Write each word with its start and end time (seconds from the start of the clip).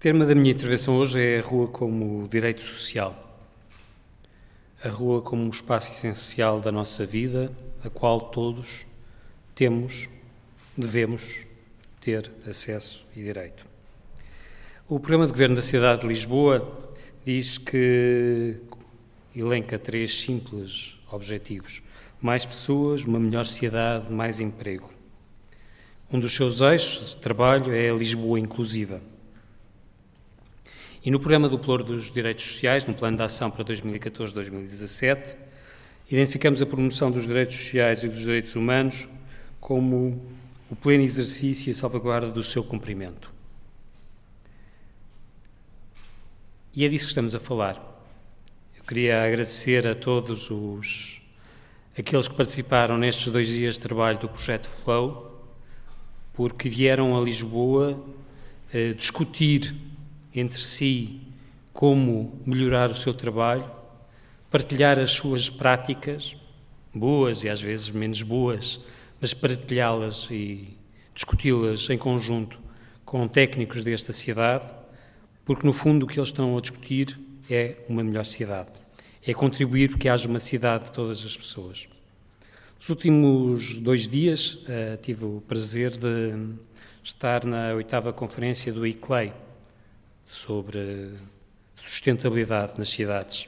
tema 0.00 0.24
da 0.24 0.34
minha 0.34 0.50
intervenção 0.50 0.96
hoje 0.96 1.20
é 1.20 1.40
a 1.40 1.42
rua 1.42 1.68
como 1.68 2.26
direito 2.26 2.62
social. 2.62 3.14
A 4.82 4.88
rua 4.88 5.20
como 5.20 5.42
um 5.42 5.50
espaço 5.50 5.92
essencial 5.92 6.58
da 6.58 6.72
nossa 6.72 7.04
vida, 7.04 7.52
a 7.84 7.90
qual 7.90 8.18
todos 8.18 8.86
temos, 9.54 10.08
devemos 10.74 11.44
ter 12.00 12.30
acesso 12.48 13.06
e 13.14 13.22
direito. 13.22 13.66
O 14.88 14.98
programa 14.98 15.26
de 15.26 15.32
governo 15.32 15.56
da 15.56 15.60
cidade 15.60 16.00
de 16.00 16.06
Lisboa 16.06 16.96
diz 17.22 17.58
que 17.58 18.56
elenca 19.36 19.78
três 19.78 20.18
simples 20.18 20.98
objetivos: 21.12 21.82
mais 22.22 22.46
pessoas, 22.46 23.04
uma 23.04 23.20
melhor 23.20 23.44
cidade, 23.44 24.10
mais 24.10 24.40
emprego. 24.40 24.88
Um 26.10 26.18
dos 26.18 26.34
seus 26.34 26.62
eixos 26.62 27.10
de 27.10 27.16
trabalho 27.18 27.70
é 27.70 27.90
a 27.90 27.94
Lisboa 27.94 28.40
inclusiva. 28.40 29.02
E 31.02 31.10
no 31.10 31.18
programa 31.18 31.48
do 31.48 31.58
Ploro 31.58 31.82
dos 31.82 32.10
Direitos 32.10 32.44
Sociais, 32.44 32.84
no 32.84 32.92
Plano 32.92 33.16
de 33.16 33.22
Ação 33.22 33.50
para 33.50 33.64
2014-2017, 33.64 35.34
identificamos 36.10 36.60
a 36.60 36.66
promoção 36.66 37.10
dos 37.10 37.26
direitos 37.26 37.56
sociais 37.56 38.04
e 38.04 38.08
dos 38.08 38.18
direitos 38.18 38.54
humanos 38.54 39.08
como 39.58 40.22
o 40.70 40.76
pleno 40.76 41.02
exercício 41.02 41.70
e 41.70 41.74
salvaguarda 41.74 42.28
do 42.28 42.42
seu 42.42 42.62
cumprimento. 42.62 43.32
E 46.74 46.84
é 46.84 46.88
disso 46.88 47.06
que 47.06 47.12
estamos 47.12 47.34
a 47.34 47.40
falar. 47.40 47.76
Eu 48.76 48.84
queria 48.84 49.22
agradecer 49.22 49.88
a 49.88 49.94
todos 49.94 50.50
os 50.50 51.22
aqueles 51.98 52.28
que 52.28 52.34
participaram 52.34 52.98
nestes 52.98 53.32
dois 53.32 53.48
dias 53.48 53.76
de 53.76 53.80
trabalho 53.80 54.18
do 54.18 54.28
projeto 54.28 54.68
Flow, 54.68 55.50
porque 56.34 56.68
vieram 56.68 57.18
a 57.18 57.24
Lisboa 57.24 58.04
eh, 58.72 58.92
discutir 58.92 59.74
entre 60.34 60.60
si 60.60 61.20
como 61.72 62.40
melhorar 62.44 62.90
o 62.90 62.94
seu 62.94 63.14
trabalho, 63.14 63.70
partilhar 64.50 64.98
as 64.98 65.12
suas 65.12 65.48
práticas, 65.48 66.36
boas 66.94 67.44
e 67.44 67.48
às 67.48 67.60
vezes 67.60 67.90
menos 67.90 68.22
boas, 68.22 68.80
mas 69.20 69.32
partilhá-las 69.32 70.28
e 70.30 70.76
discuti-las 71.14 71.88
em 71.90 71.98
conjunto 71.98 72.58
com 73.04 73.26
técnicos 73.28 73.84
desta 73.84 74.12
cidade, 74.12 74.66
porque 75.44 75.66
no 75.66 75.72
fundo 75.72 76.04
o 76.04 76.06
que 76.06 76.18
eles 76.18 76.28
estão 76.28 76.56
a 76.56 76.60
discutir 76.60 77.18
é 77.48 77.76
uma 77.88 78.02
melhor 78.04 78.24
cidade, 78.24 78.72
é 79.26 79.34
contribuir 79.34 79.96
que 79.98 80.08
haja 80.08 80.28
uma 80.28 80.40
cidade 80.40 80.86
de 80.86 80.92
todas 80.92 81.24
as 81.24 81.36
pessoas. 81.36 81.88
Nos 82.78 82.88
últimos 82.88 83.78
dois 83.78 84.08
dias 84.08 84.54
uh, 84.54 84.96
tive 85.02 85.24
o 85.24 85.42
prazer 85.46 85.90
de 85.90 86.54
estar 87.02 87.44
na 87.44 87.74
oitava 87.74 88.12
conferência 88.12 88.72
do 88.72 88.86
ICLEI, 88.86 89.32
sobre 90.30 91.10
sustentabilidade 91.74 92.78
nas 92.78 92.88
cidades. 92.88 93.46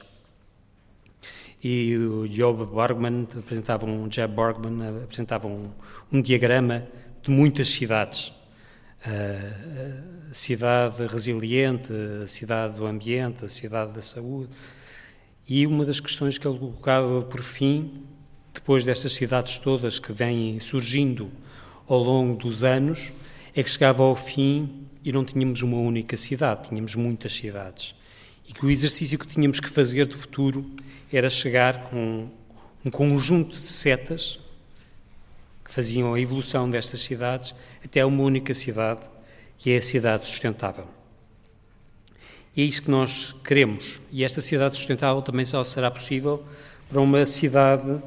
E 1.63 1.95
o 1.95 2.27
Job 2.27 2.65
Borgman 2.65 3.25
apresentava 3.37 3.85
um, 3.85 4.11
Jeb 4.11 4.33
Borgman 4.33 5.03
apresentava 5.03 5.47
um, 5.47 5.71
um 6.11 6.21
diagrama 6.21 6.85
de 7.21 7.31
muitas 7.31 7.69
cidades. 7.69 8.33
A 9.05 10.33
cidade 10.33 11.05
resiliente, 11.05 11.89
a 12.21 12.27
cidade 12.27 12.75
do 12.75 12.85
ambiente, 12.85 13.45
a 13.45 13.47
cidade 13.47 13.93
da 13.93 14.01
saúde. 14.01 14.49
E 15.47 15.65
uma 15.65 15.85
das 15.85 16.01
questões 16.01 16.37
que 16.37 16.45
ele 16.45 16.59
colocava 16.59 17.21
por 17.21 17.41
fim, 17.41 18.03
depois 18.53 18.83
destas 18.83 19.13
cidades 19.13 19.57
todas 19.57 19.99
que 19.99 20.11
vêm 20.11 20.59
surgindo 20.59 21.31
ao 21.87 21.99
longo 22.03 22.35
dos 22.35 22.63
anos, 22.63 23.11
é 23.55 23.63
que 23.63 23.69
chegava 23.69 24.03
ao 24.03 24.15
fim 24.15 24.83
e 25.03 25.11
não 25.11 25.25
tínhamos 25.25 25.61
uma 25.61 25.77
única 25.77 26.15
cidade, 26.15 26.69
tínhamos 26.69 26.95
muitas 26.95 27.33
cidades. 27.33 27.95
E 28.47 28.53
que 28.53 28.65
o 28.65 28.69
exercício 28.69 29.17
que 29.19 29.27
tínhamos 29.27 29.59
que 29.59 29.69
fazer 29.69 30.05
de 30.05 30.15
futuro 30.15 30.69
era 31.11 31.29
chegar 31.29 31.89
com 31.89 32.29
um 32.85 32.91
conjunto 32.91 33.51
de 33.51 33.67
setas 33.67 34.39
que 35.63 35.71
faziam 35.71 36.13
a 36.13 36.19
evolução 36.19 36.69
destas 36.69 37.01
cidades 37.01 37.55
até 37.83 38.05
uma 38.05 38.23
única 38.23 38.53
cidade, 38.53 39.01
que 39.57 39.71
é 39.71 39.77
a 39.77 39.81
cidade 39.81 40.27
sustentável. 40.27 40.87
E 42.55 42.61
é 42.61 42.65
isso 42.65 42.83
que 42.83 42.91
nós 42.91 43.33
queremos. 43.43 43.99
E 44.11 44.23
esta 44.23 44.41
cidade 44.41 44.75
sustentável 44.75 45.21
também 45.21 45.45
só 45.45 45.63
será 45.63 45.89
possível 45.89 46.43
para 46.89 47.01
uma 47.01 47.25
cidade 47.25 48.01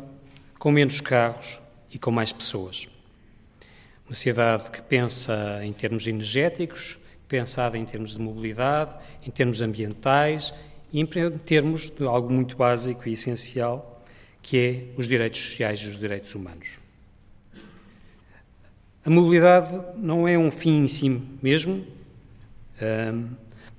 com 0.58 0.70
menos 0.70 1.00
carros 1.00 1.60
e 1.90 1.98
com 1.98 2.10
mais 2.10 2.32
pessoas. 2.32 2.86
Uma 4.08 4.14
cidade 4.14 4.70
que 4.70 4.80
pensa 4.80 5.60
em 5.64 5.72
termos 5.72 6.06
energéticos, 6.06 6.96
pensada 7.26 7.76
em 7.76 7.84
termos 7.84 8.12
de 8.12 8.20
mobilidade, 8.20 8.96
em 9.26 9.30
termos 9.30 9.60
ambientais 9.60 10.54
e 10.92 11.00
em 11.00 11.06
termos 11.44 11.90
de 11.90 12.04
algo 12.04 12.32
muito 12.32 12.56
básico 12.56 13.08
e 13.08 13.12
essencial, 13.12 14.04
que 14.40 14.56
é 14.56 14.84
os 14.96 15.08
direitos 15.08 15.40
sociais 15.40 15.80
e 15.80 15.88
os 15.88 15.98
direitos 15.98 16.32
humanos. 16.36 16.78
A 19.04 19.10
mobilidade 19.10 19.76
não 19.96 20.26
é 20.28 20.38
um 20.38 20.52
fim 20.52 20.84
em 20.84 20.88
si 20.88 21.08
mesmo, 21.42 21.84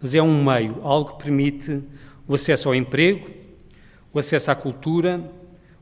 mas 0.02 0.14
é 0.14 0.22
um 0.22 0.44
meio, 0.44 0.82
algo 0.84 1.14
que 1.14 1.24
permite 1.24 1.82
o 2.28 2.34
acesso 2.34 2.68
ao 2.68 2.76
emprego, 2.76 3.30
o 4.14 4.20
acesso 4.20 4.52
à 4.52 4.56
cultura, 4.56 5.24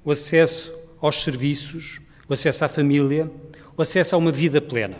o 0.04 0.12
acesso 0.12 0.72
aos 1.02 1.24
serviços, 1.24 2.00
o 2.30 2.34
acesso 2.34 2.64
à 2.64 2.68
família, 2.68 3.32
o 3.78 3.82
acesso 3.82 4.16
a 4.16 4.18
uma 4.18 4.32
vida 4.32 4.62
plena. 4.62 4.98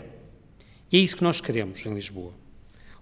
E 0.90 0.96
é 0.96 1.00
isso 1.00 1.16
que 1.16 1.24
nós 1.24 1.40
queremos 1.40 1.84
em 1.84 1.94
Lisboa. 1.94 2.32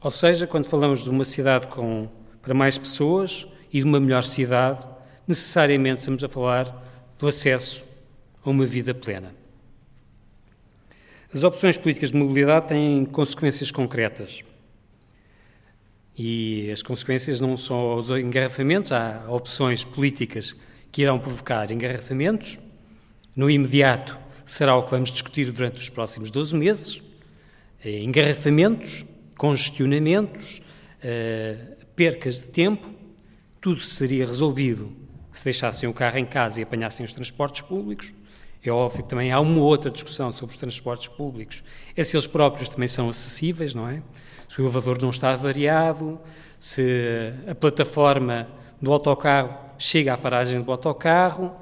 Ou 0.01 0.11
seja, 0.11 0.47
quando 0.47 0.67
falamos 0.67 1.03
de 1.03 1.11
uma 1.11 1.25
cidade 1.25 1.67
com, 1.69 2.09
para 2.43 2.55
mais 2.55 2.79
pessoas 2.79 3.47
e 3.73 3.79
de 3.79 3.85
uma 3.85 3.99
melhor 3.99 4.23
cidade, 4.25 4.87
necessariamente 5.27 6.01
estamos 6.01 6.23
a 6.23 6.29
falar 6.29 7.15
do 7.19 7.27
acesso 7.27 7.85
a 8.45 8.51
uma 8.51 8.67
vida 8.67 8.95
plena. 8.95 9.35
As 11.33 11.43
opções 11.43 11.77
políticas 11.77 12.13
de 12.13 12.17
mobilidade 12.17 12.69
têm 12.69 13.05
consequências 13.05 13.71
concretas. 13.71 14.43
E 16.17 16.71
as 16.71 16.81
consequências 16.81 17.41
não 17.41 17.57
são 17.57 17.97
os 17.97 18.09
engarrafamentos, 18.11 18.93
há 18.93 19.25
opções 19.29 19.85
políticas 19.85 20.55
que 20.93 21.03
irão 21.03 21.19
provocar 21.19 21.73
engarrafamentos. 21.73 22.59
No 23.35 23.51
imediato, 23.51 24.17
será 24.45 24.77
o 24.77 24.83
que 24.83 24.91
vamos 24.91 25.11
discutir 25.11 25.51
durante 25.51 25.81
os 25.81 25.89
próximos 25.89 26.31
12 26.31 26.57
meses. 26.57 27.03
Eh, 27.85 28.03
engarrafamentos, 28.03 29.05
congestionamentos, 29.37 30.63
eh, 31.03 31.57
percas 31.97 32.43
de 32.43 32.49
tempo, 32.49 32.89
tudo 33.61 33.81
seria 33.81 34.27
resolvido 34.27 35.05
se 35.35 35.45
deixassem 35.45 35.89
o 35.89 35.93
carro 35.93 36.17
em 36.19 36.25
casa 36.25 36.61
e 36.61 36.63
apanhassem 36.63 37.05
os 37.05 37.13
transportes 37.13 37.61
públicos. 37.61 38.15
É 38.63 38.71
óbvio 38.71 39.03
que 39.03 39.09
também 39.09 39.31
há 39.31 39.41
uma 39.41 39.61
outra 39.61 39.91
discussão 39.91 40.33
sobre 40.33 40.55
os 40.55 40.61
transportes 40.61 41.09
públicos. 41.09 41.63
É 41.95 42.03
se 42.03 42.17
eles 42.17 42.27
próprios 42.27 42.69
também 42.69 42.89
são 42.89 43.09
acessíveis, 43.09 43.75
não 43.75 43.89
é? 43.89 44.01
Se 44.49 44.61
o 44.61 44.65
elevador 44.65 45.03
não 45.03 45.11
está 45.11 45.35
variado, 45.37 46.19
se 46.59 47.35
a 47.47 47.55
plataforma 47.55 48.49
do 48.81 48.93
autocarro 48.93 49.59
chega 49.77 50.15
à 50.15 50.17
paragem 50.17 50.63
do 50.63 50.71
autocarro, 50.71 51.53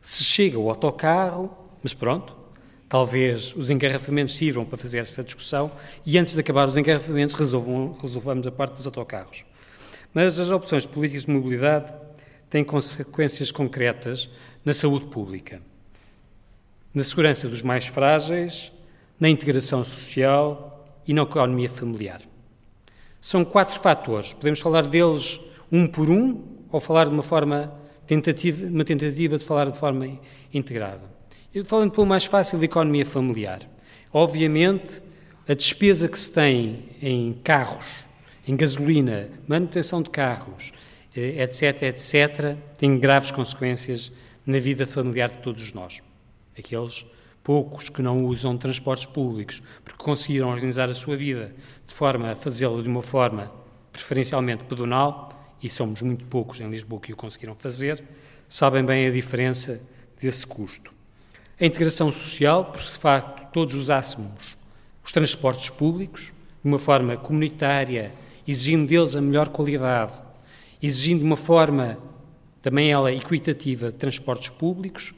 se 0.00 0.24
chega 0.24 0.58
o 0.58 0.70
autocarro, 0.70 1.50
mas 1.82 1.94
pronto, 1.94 2.36
talvez 2.88 3.54
os 3.54 3.70
engarrafamentos 3.70 4.36
sirvam 4.36 4.64
para 4.64 4.78
fazer 4.78 4.98
essa 4.98 5.22
discussão 5.22 5.70
e 6.04 6.18
antes 6.18 6.34
de 6.34 6.40
acabar 6.40 6.66
os 6.66 6.76
engarrafamentos 6.76 7.34
resolvam, 7.34 7.96
resolvamos 8.00 8.46
a 8.46 8.52
parte 8.52 8.76
dos 8.76 8.86
autocarros. 8.86 9.44
Mas 10.14 10.38
as 10.38 10.50
opções 10.50 10.86
políticas 10.86 11.26
de 11.26 11.30
mobilidade 11.30 11.92
têm 12.48 12.64
consequências 12.64 13.52
concretas 13.52 14.30
na 14.64 14.72
saúde 14.72 15.06
pública, 15.06 15.60
na 16.94 17.04
segurança 17.04 17.48
dos 17.48 17.62
mais 17.62 17.86
frágeis, 17.86 18.72
na 19.20 19.28
integração 19.28 19.84
social 19.84 20.86
e 21.06 21.12
na 21.12 21.22
economia 21.22 21.68
familiar. 21.68 22.22
São 23.20 23.44
quatro 23.44 23.78
fatores. 23.80 24.32
Podemos 24.32 24.60
falar 24.60 24.86
deles 24.86 25.40
um 25.70 25.86
por 25.86 26.08
um 26.08 26.42
ou 26.70 26.80
falar 26.80 27.04
de 27.04 27.10
uma 27.10 27.22
forma 27.22 27.72
tentativa, 28.06 28.66
uma 28.66 28.84
tentativa 28.84 29.36
de 29.36 29.44
falar 29.44 29.70
de 29.70 29.78
forma 29.78 30.18
integrada. 30.52 31.17
Falando 31.64 31.92
pelo 31.92 32.06
mais 32.06 32.26
fácil, 32.26 32.62
economia 32.62 33.06
familiar. 33.06 33.60
Obviamente, 34.12 35.00
a 35.48 35.54
despesa 35.54 36.06
que 36.06 36.18
se 36.18 36.30
tem 36.30 36.90
em 37.00 37.32
carros, 37.42 38.04
em 38.46 38.54
gasolina, 38.54 39.30
manutenção 39.46 40.02
de 40.02 40.10
carros, 40.10 40.72
etc., 41.16 41.82
eh, 41.82 41.88
etc., 41.88 42.56
tem 42.76 42.98
graves 42.98 43.30
consequências 43.30 44.12
na 44.44 44.58
vida 44.58 44.84
familiar 44.84 45.30
de 45.30 45.38
todos 45.38 45.72
nós. 45.72 46.02
Aqueles 46.56 47.06
poucos 47.42 47.88
que 47.88 48.02
não 48.02 48.26
usam 48.26 48.58
transportes 48.58 49.06
públicos, 49.06 49.62
porque 49.82 50.04
conseguiram 50.04 50.50
organizar 50.50 50.90
a 50.90 50.94
sua 50.94 51.16
vida 51.16 51.54
de 51.86 51.94
forma 51.94 52.32
a 52.32 52.36
fazê-lo 52.36 52.82
de 52.82 52.88
uma 52.88 53.02
forma 53.02 53.50
preferencialmente 53.90 54.64
pedonal, 54.64 55.30
e 55.62 55.70
somos 55.70 56.02
muito 56.02 56.26
poucos 56.26 56.60
em 56.60 56.68
Lisboa 56.68 57.00
que 57.00 57.12
o 57.14 57.16
conseguiram 57.16 57.54
fazer, 57.54 58.04
sabem 58.46 58.84
bem 58.84 59.06
a 59.06 59.10
diferença 59.10 59.80
desse 60.20 60.46
custo. 60.46 60.97
A 61.60 61.66
integração 61.66 62.12
social, 62.12 62.66
por 62.66 62.80
de 62.80 62.90
facto 62.90 63.52
todos 63.52 63.74
usássemos 63.74 64.56
os 65.04 65.10
transportes 65.10 65.70
públicos 65.70 66.32
de 66.62 66.68
uma 66.68 66.78
forma 66.78 67.16
comunitária 67.16 68.12
exigindo 68.46 68.86
deles 68.86 69.16
a 69.16 69.20
melhor 69.20 69.48
qualidade, 69.48 70.12
exigindo 70.80 71.18
de 71.18 71.24
uma 71.24 71.36
forma 71.36 71.98
também 72.62 72.92
ela 72.92 73.12
equitativa 73.12 73.90
de 73.90 73.98
transportes 73.98 74.50
públicos, 74.50 75.12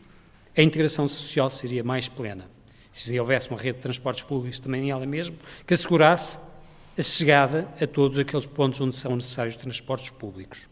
a 0.56 0.62
integração 0.62 1.06
social 1.06 1.50
seria 1.50 1.84
mais 1.84 2.08
plena. 2.08 2.46
Se 2.90 3.20
houvesse 3.20 3.50
uma 3.50 3.58
rede 3.58 3.76
de 3.76 3.82
transportes 3.82 4.22
públicos 4.22 4.58
também 4.60 4.90
ela 4.90 5.04
mesmo, 5.04 5.36
que 5.66 5.74
assegurasse 5.74 6.38
a 6.96 7.02
chegada 7.02 7.68
a 7.78 7.86
todos 7.86 8.18
aqueles 8.18 8.46
pontos 8.46 8.80
onde 8.80 8.96
são 8.96 9.14
necessários 9.14 9.56
transportes 9.56 10.08
públicos. 10.08 10.68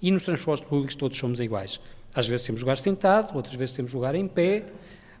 E 0.00 0.10
nos 0.10 0.22
transportes 0.22 0.66
públicos 0.66 0.96
todos 0.96 1.18
somos 1.18 1.40
iguais. 1.40 1.78
Às 2.14 2.26
vezes 2.26 2.46
temos 2.46 2.62
lugar 2.62 2.78
sentado, 2.78 3.36
outras 3.36 3.54
vezes 3.54 3.74
temos 3.74 3.92
lugar 3.92 4.14
em 4.14 4.26
pé, 4.26 4.64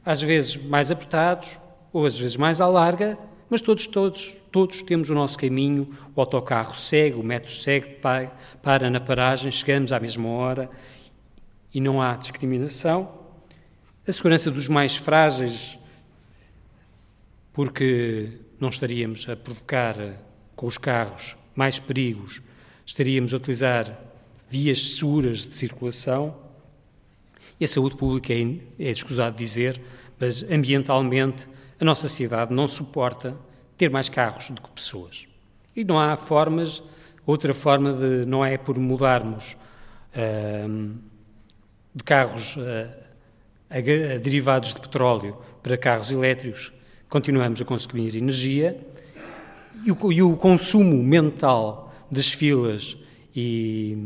às 0.04 0.22
vezes 0.22 0.56
mais 0.56 0.90
apertados, 0.90 1.58
ou 1.92 2.06
às 2.06 2.18
vezes 2.18 2.36
mais 2.36 2.60
à 2.60 2.66
larga, 2.66 3.18
mas 3.48 3.60
todos, 3.60 3.86
todos, 3.86 4.36
todos 4.52 4.82
temos 4.82 5.10
o 5.10 5.14
nosso 5.14 5.36
caminho, 5.36 5.90
o 6.14 6.20
autocarro 6.20 6.76
segue, 6.76 7.16
o 7.16 7.22
metro 7.22 7.50
segue, 7.50 7.98
para 8.62 8.88
na 8.88 9.00
paragem, 9.00 9.50
chegamos 9.50 9.92
à 9.92 9.98
mesma 9.98 10.28
hora 10.28 10.70
e 11.74 11.80
não 11.80 12.00
há 12.00 12.14
discriminação. 12.14 13.12
A 14.06 14.12
segurança 14.12 14.50
dos 14.50 14.68
mais 14.68 14.96
frágeis, 14.96 15.78
porque 17.52 18.38
não 18.58 18.68
estaríamos 18.68 19.28
a 19.28 19.36
provocar 19.36 19.96
com 20.54 20.66
os 20.66 20.78
carros 20.78 21.36
mais 21.54 21.78
perigos, 21.78 22.40
estaríamos 22.86 23.34
a 23.34 23.36
utilizar 23.36 23.98
vias 24.48 24.96
seguras 24.96 25.46
de 25.46 25.54
circulação. 25.54 26.36
E 27.60 27.64
a 27.64 27.68
saúde 27.68 27.94
pública 27.96 28.32
é, 28.32 28.56
é 28.78 28.90
escusado 28.90 29.36
dizer, 29.36 29.80
mas 30.18 30.42
ambientalmente 30.44 31.46
a 31.78 31.84
nossa 31.84 32.08
cidade 32.08 32.54
não 32.54 32.66
suporta 32.66 33.36
ter 33.76 33.90
mais 33.90 34.08
carros 34.08 34.50
do 34.50 34.62
que 34.62 34.70
pessoas. 34.70 35.28
E 35.76 35.84
não 35.84 36.00
há 36.00 36.16
formas, 36.16 36.82
outra 37.26 37.52
forma 37.52 37.92
de, 37.92 38.26
não 38.26 38.44
é 38.44 38.56
por 38.56 38.78
mudarmos 38.78 39.56
uh, 40.16 40.94
de 41.94 42.04
carros 42.04 42.56
uh, 42.56 42.60
a, 43.68 43.76
a 43.76 44.18
derivados 44.18 44.74
de 44.74 44.80
petróleo 44.80 45.36
para 45.62 45.76
carros 45.76 46.10
elétricos, 46.10 46.72
continuamos 47.08 47.60
a 47.60 47.64
consumir 47.64 48.16
energia 48.16 48.78
e 49.84 49.92
o, 49.92 50.12
e 50.12 50.22
o 50.22 50.36
consumo 50.36 51.02
mental 51.02 51.92
das 52.10 52.30
filas 52.30 52.96
e 53.34 53.96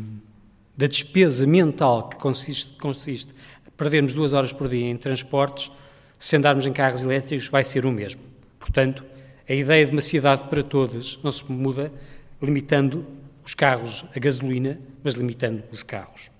da 0.76 0.86
despesa 0.86 1.46
mental 1.46 2.08
que 2.08 2.16
consiste, 2.16 2.76
consiste 2.78 3.32
perdermos 3.76 4.12
duas 4.12 4.32
horas 4.32 4.52
por 4.52 4.68
dia 4.68 4.88
em 4.88 4.96
transportes, 4.96 5.70
se 6.18 6.36
andarmos 6.36 6.66
em 6.66 6.72
carros 6.72 7.02
elétricos, 7.02 7.48
vai 7.48 7.64
ser 7.64 7.84
o 7.84 7.92
mesmo. 7.92 8.20
Portanto, 8.58 9.04
a 9.48 9.52
ideia 9.52 9.84
de 9.84 9.92
uma 9.92 10.00
cidade 10.00 10.44
para 10.44 10.62
todos 10.62 11.20
não 11.22 11.30
se 11.30 11.50
muda 11.50 11.92
limitando 12.40 13.04
os 13.44 13.54
carros 13.54 14.04
a 14.14 14.18
gasolina, 14.18 14.80
mas 15.02 15.14
limitando 15.14 15.62
os 15.70 15.82
carros. 15.82 16.30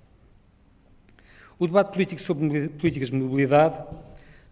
O 1.58 1.66
debate 1.66 1.92
político 1.92 2.20
sobre 2.20 2.68
políticas 2.68 3.10
de 3.10 3.16
mobilidade 3.16 3.78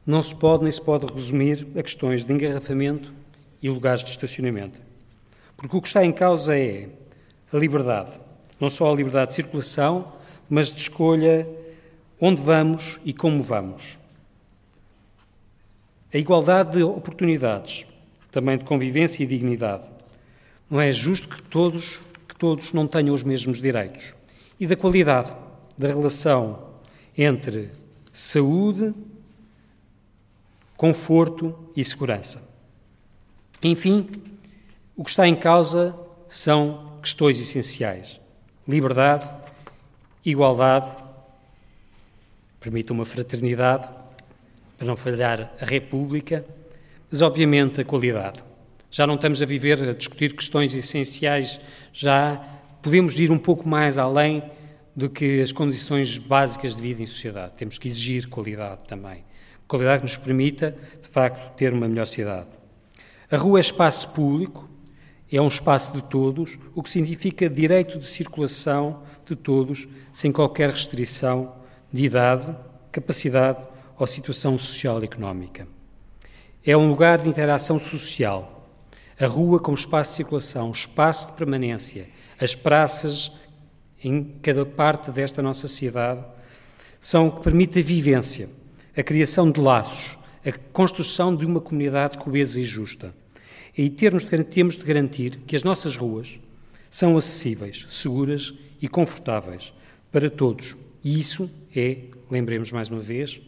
não 0.07 0.23
se 0.23 0.35
pode 0.35 0.63
nem 0.63 0.73
se 0.73 0.81
pode 0.81 1.07
resumir 1.13 1.67
a 1.77 1.83
questões 1.83 2.25
de 2.25 2.33
engarrafamento 2.33 3.13
e 3.63 3.69
lugares 3.69 4.05
de 4.05 4.11
estacionamento. 4.11 4.81
Porque 5.57 5.77
o 5.77 5.81
que 5.81 5.89
está 5.89 6.05
em 6.05 6.13
causa 6.13 6.57
é 6.57 6.89
a 7.53 7.57
liberdade, 7.57 8.13
não 8.63 8.71
só 8.71 8.93
a 8.93 8.95
liberdade 8.95 9.31
de 9.31 9.35
circulação, 9.35 10.13
mas 10.49 10.73
de 10.73 10.83
escolha 10.83 11.49
onde 12.21 12.41
vamos 12.41 13.01
e 13.05 13.13
como 13.13 13.43
vamos. 13.43 13.99
A 16.15 16.17
igualdade 16.17 16.77
de 16.77 16.85
oportunidades, 16.85 17.85
também 18.31 18.57
de 18.57 18.65
convivência 18.65 19.25
e 19.25 19.27
dignidade. 19.27 19.91
Não 20.71 20.81
é 20.81 20.93
justo 20.93 21.29
que 21.29 21.43
todos, 21.43 22.01
que 22.29 22.37
todos 22.37 22.73
não 22.73 22.87
tenham 22.87 23.13
os 23.13 23.25
mesmos 23.25 23.61
direitos. 23.61 24.15
E 24.61 24.67
da 24.69 24.77
qualidade 24.77 25.35
da 25.77 25.89
relação 25.89 26.69
entre 27.19 27.69
saúde, 28.13 28.95
conforto 30.77 31.69
e 31.75 31.85
segurança. 31.85 32.49
Enfim, 33.61 34.09
o 34.97 35.03
que 35.03 35.11
está 35.11 35.27
em 35.27 35.35
causa 35.35 35.99
são 36.29 37.01
questões 37.03 37.41
essenciais: 37.41 38.22
liberdade, 38.67 39.29
igualdade, 40.25 40.91
permita 42.61 42.93
uma 42.93 43.05
fraternidade 43.05 43.89
para 44.79 44.87
não 44.87 44.97
falhar 44.97 45.53
a 45.61 45.65
República, 45.65 46.45
mas 47.11 47.23
obviamente 47.23 47.81
a 47.81 47.85
qualidade. 47.85 48.43
Já 48.91 49.07
não 49.07 49.15
estamos 49.15 49.43
a 49.43 49.47
viver 49.47 49.83
a 49.83 49.93
discutir 49.93 50.35
questões 50.35 50.75
essenciais, 50.75 51.61
já 51.93 52.43
podemos 52.81 53.19
ir 53.19 53.31
um 53.31 53.39
pouco 53.39 53.69
mais 53.69 53.99
além 53.99 54.43
do 54.95 55.09
que 55.09 55.41
as 55.41 55.53
condições 55.53 56.19
básicas 56.19 56.77
de 56.77 56.83
vida 56.83 57.03
em 57.03 57.07
sociedade. 57.07 57.53
Temos 57.57 57.79
que 57.79 57.89
exigir 57.89 58.29
qualidade 58.29 58.83
também. 58.87 59.25
Qualidade 59.67 60.03
que 60.03 60.09
nos 60.09 60.17
permita, 60.17 60.77
de 61.01 61.09
facto, 61.09 61.55
ter 61.57 61.73
uma 61.73 61.89
melhor 61.89 62.07
cidade. 62.07 62.49
A 63.31 63.37
rua 63.37 63.59
é 63.59 63.63
espaço 63.63 64.11
público, 64.11 64.69
é 65.33 65.41
um 65.41 65.49
espaço 65.49 65.95
de 65.95 66.03
todos, 66.03 66.59
o 66.75 66.83
que 66.83 66.91
significa 66.91 67.49
direito 67.49 67.99
de 67.99 68.07
circulação 68.07 69.03
de 69.25 69.35
todos, 69.35 69.89
sem 70.13 70.31
qualquer 70.31 70.69
restrição 70.69 71.55
de 71.91 72.05
idade, 72.05 72.55
capacidade 72.93 73.67
ou 73.99 74.07
situação 74.07 74.59
social 74.59 75.01
e 75.01 75.05
económica. 75.05 75.67
É 76.65 76.77
um 76.77 76.89
lugar 76.89 77.19
de 77.19 77.31
interação 77.31 77.79
social. 77.79 78.69
A 79.19 79.27
rua 79.27 79.59
como 79.59 79.77
espaço 79.77 80.11
de 80.11 80.17
circulação, 80.17 80.71
espaço 80.71 81.31
de 81.31 81.37
permanência, 81.37 82.09
as 82.39 82.55
praças 82.55 83.33
em 84.05 84.23
cada 84.43 84.67
parte 84.67 85.11
desta 85.11 85.41
nossa 85.41 85.63
sociedade 85.63 86.23
são 87.01 87.29
o 87.29 87.33
que 87.33 87.43
permite 87.43 87.79
a 87.79 87.83
vivência, 87.83 88.51
a 88.97 89.03
criação 89.03 89.51
de 89.51 89.61
laços, 89.61 90.19
a 90.45 90.53
construção 90.73 91.35
de 91.35 91.47
uma 91.47 91.61
comunidade 91.61 92.19
coesa 92.19 92.61
e 92.61 92.65
justa. 92.65 93.15
E 93.77 93.89
termos 93.89 94.25
de, 94.25 94.45
temos 94.45 94.77
de 94.77 94.85
garantir 94.85 95.39
que 95.47 95.57
as 95.57 95.63
nossas 95.63 95.97
ruas 95.97 96.39
são 96.91 97.17
acessíveis, 97.17 97.87
seguras 97.89 98.53
e 98.81 98.89
confortáveis 98.89 99.73
para 100.11 100.29
todos. 100.29 100.77
E 101.03 101.19
isso 101.19 101.51
é, 101.75 101.99
lembremos 102.31 102.71
mais 102.71 102.91
uma 102.91 103.01
vez, 103.01 103.41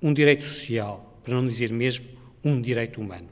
um 0.00 0.14
direito 0.14 0.44
social, 0.44 1.18
para 1.24 1.34
não 1.34 1.46
dizer 1.46 1.70
mesmo 1.72 2.06
um 2.44 2.60
direito 2.60 3.00
humano. 3.00 3.28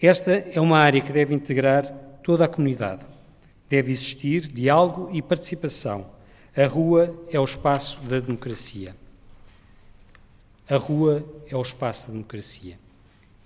Esta 0.00 0.32
é 0.32 0.60
uma 0.60 0.78
área 0.78 1.00
que 1.00 1.12
deve 1.12 1.34
integrar 1.34 1.86
toda 2.22 2.44
a 2.44 2.48
comunidade. 2.48 3.04
Deve 3.68 3.92
existir 3.92 4.48
diálogo 4.48 5.10
e 5.12 5.22
participação. 5.22 6.10
A 6.56 6.66
rua 6.66 7.14
é 7.30 7.38
o 7.38 7.44
espaço 7.44 8.00
da 8.02 8.18
democracia. 8.18 8.96
A 10.68 10.76
rua 10.76 11.24
é 11.48 11.56
o 11.56 11.62
espaço 11.62 12.08
da 12.08 12.12
democracia. 12.14 12.78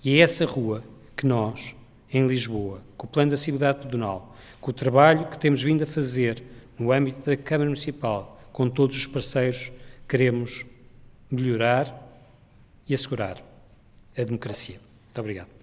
E 0.04 0.14
é 0.14 0.20
essa 0.20 0.44
rua 0.44 0.82
que 1.18 1.26
nós, 1.26 1.74
em 2.12 2.24
Lisboa, 2.28 2.80
com 2.96 3.04
o 3.04 3.10
Plano 3.10 3.32
da 3.32 3.36
Cidade 3.36 3.80
Pedonal, 3.80 4.36
com 4.60 4.70
o 4.70 4.74
trabalho 4.74 5.26
que 5.26 5.36
temos 5.36 5.60
vindo 5.60 5.82
a 5.82 5.86
fazer 5.86 6.40
no 6.78 6.92
âmbito 6.92 7.28
da 7.28 7.36
Câmara 7.36 7.68
Municipal, 7.68 8.40
com 8.52 8.70
todos 8.70 8.96
os 8.96 9.06
parceiros, 9.06 9.72
queremos 10.08 10.64
melhorar 11.28 11.92
e 12.88 12.94
assegurar 12.94 13.42
a 14.16 14.22
democracia. 14.22 14.76
Muito 15.06 15.20
obrigado. 15.20 15.57